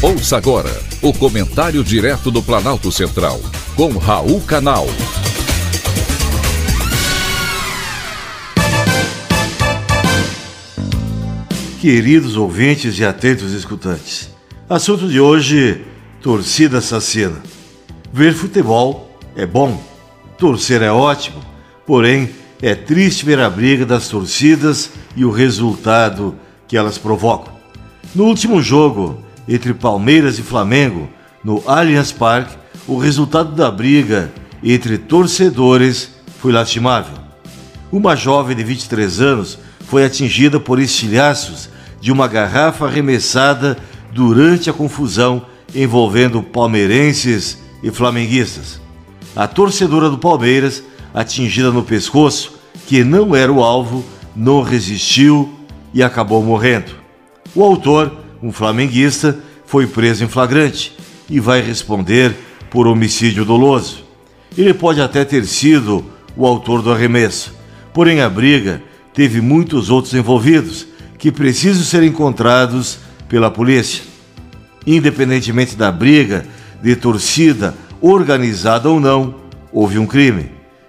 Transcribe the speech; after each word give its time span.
Ouça 0.00 0.36
agora 0.36 0.70
o 1.02 1.12
comentário 1.12 1.82
direto 1.82 2.30
do 2.30 2.40
Planalto 2.40 2.92
Central, 2.92 3.40
com 3.74 3.98
Raul 3.98 4.40
Canal. 4.42 4.86
Queridos 11.80 12.36
ouvintes 12.36 12.96
e 12.96 13.04
atentos 13.04 13.52
escutantes, 13.52 14.30
assunto 14.70 15.08
de 15.08 15.18
hoje: 15.18 15.84
torcida 16.22 16.78
assassina. 16.78 17.42
Ver 18.12 18.34
futebol 18.34 19.18
é 19.34 19.44
bom, 19.44 19.82
torcer 20.38 20.80
é 20.80 20.92
ótimo, 20.92 21.40
porém 21.84 22.30
é 22.62 22.76
triste 22.76 23.26
ver 23.26 23.40
a 23.40 23.50
briga 23.50 23.84
das 23.84 24.06
torcidas 24.06 24.92
e 25.16 25.24
o 25.24 25.32
resultado 25.32 26.36
que 26.68 26.76
elas 26.76 26.98
provocam. 26.98 27.52
No 28.14 28.26
último 28.26 28.62
jogo, 28.62 29.26
entre 29.48 29.72
Palmeiras 29.72 30.38
e 30.38 30.42
Flamengo, 30.42 31.08
no 31.42 31.62
Allianz 31.66 32.12
Parque, 32.12 32.56
o 32.86 32.98
resultado 32.98 33.54
da 33.54 33.70
briga 33.70 34.32
entre 34.62 34.98
torcedores 34.98 36.10
foi 36.38 36.52
lastimável. 36.52 37.14
Uma 37.90 38.14
jovem 38.14 38.54
de 38.54 38.62
23 38.62 39.20
anos 39.20 39.58
foi 39.80 40.04
atingida 40.04 40.60
por 40.60 40.78
estilhaços 40.78 41.70
de 42.00 42.12
uma 42.12 42.28
garrafa 42.28 42.86
arremessada 42.86 43.76
durante 44.12 44.68
a 44.68 44.72
confusão 44.72 45.46
envolvendo 45.74 46.42
palmeirenses 46.42 47.58
e 47.82 47.90
flamenguistas. 47.90 48.80
A 49.34 49.46
torcedora 49.46 50.10
do 50.10 50.18
Palmeiras, 50.18 50.82
atingida 51.14 51.70
no 51.70 51.82
pescoço, 51.82 52.58
que 52.86 53.04
não 53.04 53.34
era 53.34 53.52
o 53.52 53.62
alvo, 53.62 54.04
não 54.34 54.62
resistiu 54.62 55.52
e 55.92 56.02
acabou 56.02 56.42
morrendo. 56.42 56.92
O 57.54 57.62
autor, 57.62 58.12
um 58.42 58.52
flamenguista, 58.52 59.38
foi 59.68 59.86
preso 59.86 60.24
em 60.24 60.28
flagrante 60.28 60.96
e 61.28 61.38
vai 61.38 61.60
responder 61.60 62.34
por 62.70 62.86
homicídio 62.86 63.44
doloso. 63.44 64.02
Ele 64.56 64.72
pode 64.72 64.98
até 64.98 65.26
ter 65.26 65.44
sido 65.44 66.06
o 66.34 66.46
autor 66.46 66.80
do 66.80 66.90
arremesso, 66.90 67.52
porém 67.92 68.22
a 68.22 68.30
briga 68.30 68.82
teve 69.12 69.42
muitos 69.42 69.90
outros 69.90 70.14
envolvidos 70.14 70.86
que 71.18 71.30
precisam 71.30 71.84
ser 71.84 72.02
encontrados 72.02 72.98
pela 73.28 73.50
polícia. 73.50 74.02
Independentemente 74.86 75.76
da 75.76 75.92
briga, 75.92 76.46
de 76.82 76.96
torcida, 76.96 77.74
organizada 78.00 78.88
ou 78.88 78.98
não, 78.98 79.34
houve 79.70 79.98
um 79.98 80.06
crime 80.06 80.46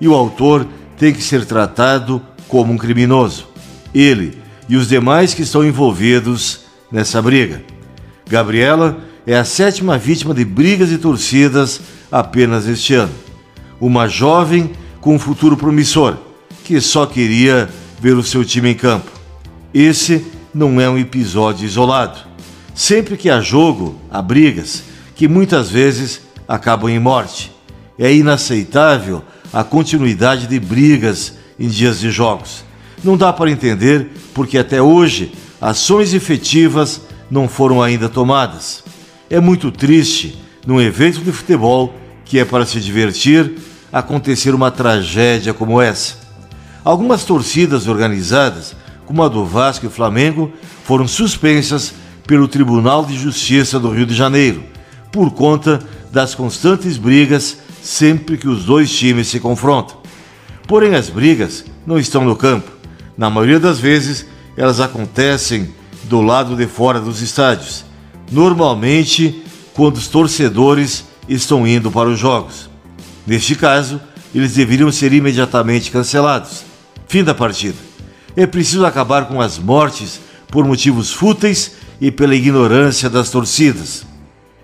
e 0.00 0.08
o 0.08 0.14
autor 0.14 0.66
tem 0.96 1.12
que 1.12 1.22
ser 1.22 1.44
tratado 1.44 2.22
como 2.48 2.72
um 2.72 2.78
criminoso. 2.78 3.48
Ele 3.94 4.38
e 4.66 4.76
os 4.76 4.88
demais 4.88 5.34
que 5.34 5.42
estão 5.42 5.62
envolvidos 5.62 6.60
nessa 6.90 7.20
briga. 7.20 7.71
Gabriela 8.28 8.98
é 9.26 9.36
a 9.36 9.44
sétima 9.44 9.98
vítima 9.98 10.34
de 10.34 10.44
brigas 10.44 10.90
e 10.90 10.98
torcidas 10.98 11.80
apenas 12.10 12.66
este 12.66 12.94
ano. 12.94 13.12
Uma 13.80 14.08
jovem 14.08 14.72
com 15.00 15.14
um 15.14 15.18
futuro 15.18 15.56
promissor, 15.56 16.16
que 16.64 16.80
só 16.80 17.06
queria 17.06 17.68
ver 18.00 18.16
o 18.16 18.22
seu 18.22 18.44
time 18.44 18.70
em 18.70 18.74
campo. 18.74 19.10
Esse 19.72 20.24
não 20.54 20.80
é 20.80 20.88
um 20.88 20.98
episódio 20.98 21.64
isolado. 21.64 22.20
Sempre 22.74 23.16
que 23.16 23.30
há 23.30 23.40
jogo, 23.40 24.00
há 24.10 24.20
brigas, 24.22 24.82
que 25.14 25.28
muitas 25.28 25.70
vezes 25.70 26.22
acabam 26.46 26.90
em 26.90 26.98
morte. 26.98 27.52
É 27.98 28.12
inaceitável 28.12 29.22
a 29.52 29.62
continuidade 29.62 30.46
de 30.46 30.58
brigas 30.58 31.34
em 31.58 31.68
dias 31.68 32.00
de 32.00 32.10
jogos. 32.10 32.64
Não 33.04 33.16
dá 33.16 33.32
para 33.32 33.50
entender 33.50 34.10
porque 34.32 34.56
até 34.56 34.80
hoje 34.80 35.32
ações 35.60 36.14
efetivas 36.14 37.00
não 37.32 37.48
foram 37.48 37.82
ainda 37.82 38.10
tomadas. 38.10 38.84
É 39.30 39.40
muito 39.40 39.72
triste, 39.72 40.38
num 40.66 40.78
evento 40.78 41.20
de 41.20 41.32
futebol 41.32 41.94
que 42.26 42.38
é 42.38 42.44
para 42.44 42.66
se 42.66 42.78
divertir, 42.78 43.54
acontecer 43.90 44.54
uma 44.54 44.70
tragédia 44.70 45.54
como 45.54 45.80
essa. 45.80 46.16
Algumas 46.84 47.24
torcidas 47.24 47.88
organizadas, 47.88 48.76
como 49.06 49.22
a 49.22 49.28
do 49.28 49.46
Vasco 49.46 49.86
e 49.86 49.88
Flamengo, 49.88 50.52
foram 50.84 51.08
suspensas 51.08 51.94
pelo 52.26 52.46
Tribunal 52.46 53.06
de 53.06 53.16
Justiça 53.16 53.80
do 53.80 53.88
Rio 53.88 54.04
de 54.04 54.14
Janeiro, 54.14 54.62
por 55.10 55.30
conta 55.30 55.80
das 56.12 56.34
constantes 56.34 56.98
brigas 56.98 57.56
sempre 57.82 58.36
que 58.36 58.46
os 58.46 58.66
dois 58.66 58.92
times 58.92 59.28
se 59.28 59.40
confrontam. 59.40 59.96
Porém, 60.68 60.94
as 60.94 61.08
brigas 61.08 61.64
não 61.86 61.98
estão 61.98 62.26
no 62.26 62.36
campo. 62.36 62.70
Na 63.16 63.30
maioria 63.30 63.58
das 63.58 63.78
vezes, 63.78 64.26
elas 64.54 64.80
acontecem 64.80 65.72
do 66.04 66.20
lado 66.20 66.56
de 66.56 66.66
fora 66.66 67.00
dos 67.00 67.22
estádios, 67.22 67.84
normalmente 68.30 69.42
quando 69.74 69.96
os 69.96 70.08
torcedores 70.08 71.04
estão 71.28 71.66
indo 71.66 71.90
para 71.90 72.08
os 72.08 72.18
jogos. 72.18 72.68
Neste 73.26 73.54
caso, 73.54 74.00
eles 74.34 74.54
deveriam 74.54 74.90
ser 74.90 75.12
imediatamente 75.12 75.90
cancelados. 75.90 76.64
Fim 77.06 77.22
da 77.22 77.34
partida. 77.34 77.76
É 78.36 78.46
preciso 78.46 78.84
acabar 78.86 79.26
com 79.26 79.40
as 79.40 79.58
mortes 79.58 80.20
por 80.48 80.64
motivos 80.64 81.12
fúteis 81.12 81.72
e 82.00 82.10
pela 82.10 82.34
ignorância 82.34 83.08
das 83.08 83.30
torcidas. 83.30 84.04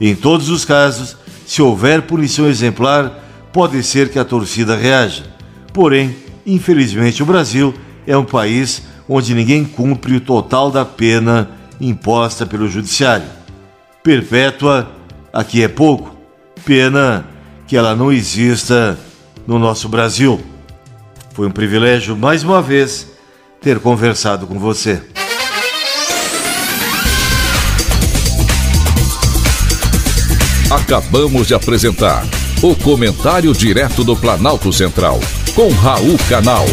Em 0.00 0.14
todos 0.14 0.48
os 0.48 0.64
casos, 0.64 1.16
se 1.46 1.60
houver 1.62 2.02
punição 2.02 2.48
exemplar, 2.48 3.24
pode 3.52 3.82
ser 3.82 4.10
que 4.10 4.18
a 4.18 4.24
torcida 4.24 4.76
reaja. 4.76 5.24
Porém, 5.72 6.16
infelizmente, 6.46 7.22
o 7.22 7.26
Brasil 7.26 7.74
é 8.06 8.16
um 8.16 8.24
país 8.24 8.82
onde 9.08 9.34
ninguém 9.34 9.64
cumpre 9.64 10.16
o 10.16 10.20
total 10.20 10.70
da 10.70 10.84
pena 10.84 11.50
imposta 11.80 12.44
pelo 12.46 12.68
judiciário. 12.68 13.26
Perpétua 14.02 14.90
aqui 15.32 15.62
é 15.62 15.68
pouco, 15.68 16.16
pena 16.64 17.26
que 17.66 17.76
ela 17.76 17.94
não 17.94 18.12
exista 18.12 18.98
no 19.46 19.58
nosso 19.58 19.88
Brasil. 19.88 20.40
Foi 21.34 21.46
um 21.46 21.50
privilégio 21.50 22.16
mais 22.16 22.42
uma 22.42 22.62
vez 22.62 23.08
ter 23.60 23.78
conversado 23.80 24.46
com 24.46 24.58
você. 24.58 25.02
Acabamos 30.70 31.46
de 31.46 31.54
apresentar 31.54 32.24
o 32.62 32.74
Comentário 32.74 33.52
Direto 33.52 34.02
do 34.02 34.16
Planalto 34.16 34.72
Central, 34.72 35.20
com 35.54 35.68
Raul 35.70 36.16
Canal. 36.28 36.64